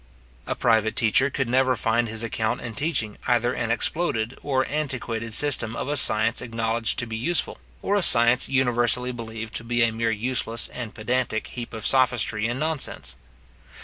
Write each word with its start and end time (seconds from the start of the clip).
A 0.47 0.55
private 0.55 0.95
teacher 0.95 1.29
could 1.29 1.47
never 1.47 1.75
find 1.75 2.07
his 2.07 2.23
account 2.23 2.59
in 2.59 2.73
teaching 2.73 3.19
either 3.27 3.53
an 3.53 3.69
exploded 3.69 4.35
and 4.43 4.65
antiquated 4.67 5.31
system 5.35 5.75
of 5.75 5.87
a 5.87 5.95
science 5.95 6.41
acknowledged 6.41 6.97
to 6.97 7.05
be 7.05 7.15
useful, 7.15 7.59
or 7.83 7.95
a 7.95 8.01
science 8.01 8.49
universally 8.49 9.11
believed 9.11 9.53
to 9.57 9.63
be 9.63 9.83
a 9.83 9.91
mere 9.91 10.09
useless 10.09 10.69
and 10.69 10.95
pedantic 10.95 11.49
heap 11.49 11.71
of 11.71 11.85
sophistry 11.85 12.47
and 12.47 12.59
nonsense. 12.59 13.15